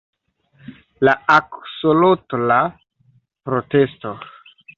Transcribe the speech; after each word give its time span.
La 1.07 1.13
aksolotla 1.33 2.57
protesto 3.51 4.17